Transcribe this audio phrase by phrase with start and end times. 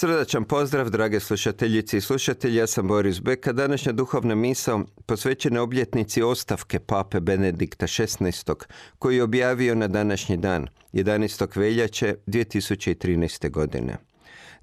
[0.00, 3.52] Srdačan pozdrav, drage slušateljice i slušatelji, ja sam Boris Beka.
[3.52, 8.52] Današnja duhovna misao posvećena obljetnici ostavke pape Benedikta XVI.
[8.98, 11.58] koji je objavio na današnji dan, 11.
[11.58, 13.50] veljače 2013.
[13.50, 13.96] godine.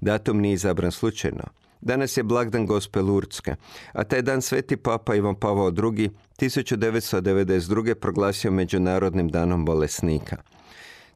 [0.00, 1.44] Datum nije izabran slučajno.
[1.80, 3.54] Danas je blagdan Gospe Lurdske,
[3.92, 7.94] a taj dan sveti papa Ivan Pavao II 1992.
[7.94, 10.36] proglasio Međunarodnim danom bolesnika.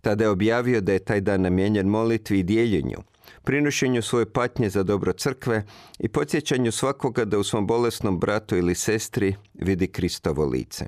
[0.00, 2.98] Tada je objavio da je taj dan namijenjen molitvi i dijeljenju,
[3.42, 5.64] prinošenju svoje patnje za dobro crkve
[5.98, 10.84] i podsjećanju svakoga da u svom bolesnom bratu ili sestri vidi Kristovo lice.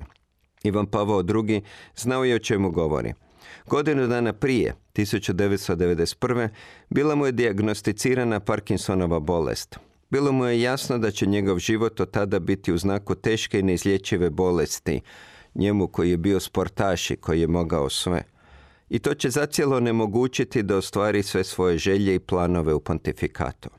[0.63, 1.61] Ivan Pavao II
[1.95, 3.13] znao je o čemu govori.
[3.65, 6.49] Godinu dana prije, 1991.
[6.89, 9.79] bila mu je dijagnosticirana Parkinsonova bolest.
[10.09, 13.63] Bilo mu je jasno da će njegov život od tada biti u znaku teške i
[13.63, 15.01] neizlječive bolesti,
[15.55, 18.23] njemu koji je bio sportaš i koji je mogao sve–
[18.89, 23.69] i to će zacijelo nemogućiti da ostvari sve svoje želje i planove u pontifikatu.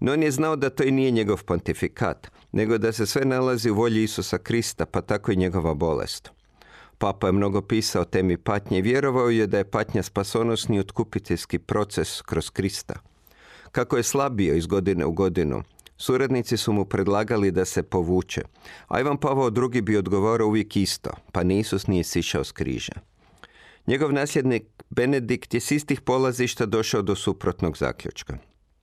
[0.00, 3.70] No on je znao da to i nije njegov pontifikat, nego da se sve nalazi
[3.70, 6.30] u volji Isusa Krista, pa tako i njegova bolest.
[6.98, 11.58] Papa je mnogo pisao o temi patnje i vjerovao je da je patnja spasonosni otkupiteljski
[11.58, 12.94] proces kroz Krista.
[13.72, 15.62] Kako je slabio iz godine u godinu,
[15.96, 18.42] suradnici su mu predlagali da se povuče,
[18.88, 23.07] a Ivan Pavao II bi odgovorao uvijek isto, pa ni Isus nije sišao s križa.
[23.88, 28.38] Njegov nasljednik Benedikt je s istih polazišta došao do suprotnog zaključka.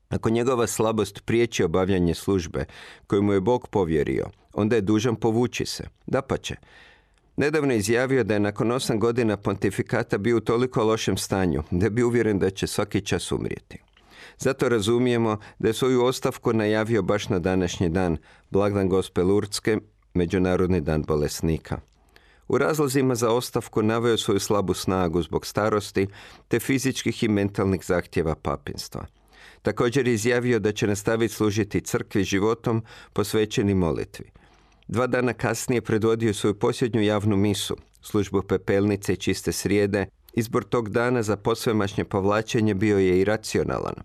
[0.10, 2.66] Ako njegova slabost priječi obavljanje službe
[3.08, 5.84] koju mu je Bog povjerio, onda je dužan povući se.
[6.08, 6.56] Dapače,
[7.38, 11.90] Nedavno je izjavio da je nakon osam godina pontifikata bio u toliko lošem stanju da
[11.90, 13.78] bi uvjeren da će svaki čas umrijeti.
[14.38, 18.18] Zato razumijemo da je svoju ostavku najavio baš na današnji dan,
[18.52, 19.78] blagdan Gospe Lurdske,
[20.14, 21.80] Međunarodni dan bolesnika.
[22.48, 26.08] U razlozima za ostavku naveo svoju slabu snagu zbog starosti
[26.48, 29.06] te fizičkih i mentalnih zahtjeva papinstva.
[29.62, 32.84] Također je izjavio da će nastaviti služiti crkvi životom
[33.14, 34.26] posvećeni molitvi.
[34.88, 40.06] Dva dana kasnije predvodio svoju posljednju javnu misu, službu pepelnice i čiste srijede.
[40.34, 43.96] Izbor tog dana za posvemašnje povlačenje bio je i racionalan.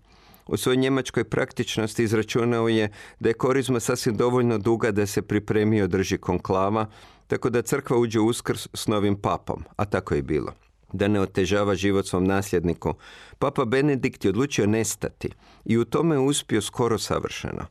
[0.47, 5.77] U svojoj njemačkoj praktičnosti izračunao je da je korizma sasvim dovoljno duga da se pripremi
[5.77, 6.85] i održi konklava,
[7.31, 10.53] tako da crkva uđe uskrs s novim papom, a tako je bilo.
[10.93, 12.93] Da ne otežava život svom nasljedniku,
[13.39, 15.29] papa Benedikt je odlučio nestati
[15.65, 17.65] i u tome je uspio skoro savršeno.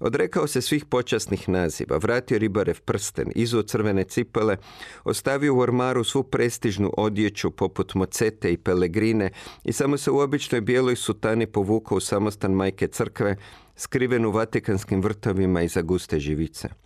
[0.00, 4.56] Odrekao se svih počasnih naziva, vratio ribarev prsten, izuo crvene cipele,
[5.04, 9.30] ostavio u ormaru svu prestižnu odjeću poput mocete i pelegrine
[9.64, 13.36] i samo se u običnoj bijeloj sutani povukao u samostan majke crkve,
[13.76, 16.85] skriven u vatikanskim vrtovima iza guste živice.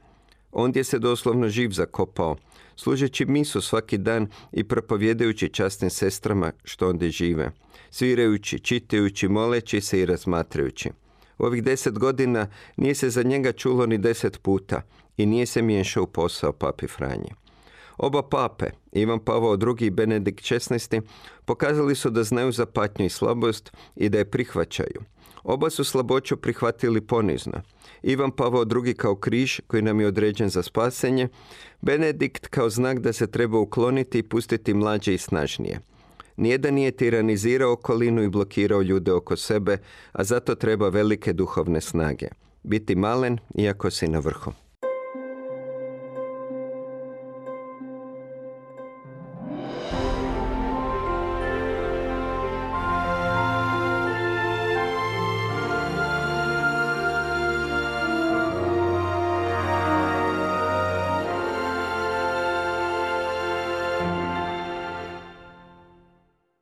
[0.52, 2.36] Ondje se doslovno živ zakopao,
[2.76, 7.50] služeći misu svaki dan i propovjedajući časnim sestrama što ondje žive,
[7.90, 10.90] svirajući, čitajući, moleći se i razmatrajući.
[11.38, 12.46] U ovih deset godina
[12.76, 14.82] nije se za njega čulo ni deset puta
[15.16, 17.30] i nije se miješao u posao papi Franji.
[17.96, 21.00] Oba pape, Ivan Pavao II i Benedikt XVI,
[21.44, 25.00] pokazali su da znaju za patnju i slabost i da je prihvaćaju.
[25.42, 27.62] Oba su slaboću prihvatili ponizno.
[28.02, 31.28] Ivan Pavao II kao križ koji nam je određen za spasenje,
[31.80, 35.80] Benedikt kao znak da se treba ukloniti i pustiti mlađe i snažnije.
[36.36, 39.78] Nijedan nije tiranizirao okolinu i blokirao ljude oko sebe,
[40.12, 42.28] a zato treba velike duhovne snage.
[42.62, 44.52] Biti malen iako si na vrhu.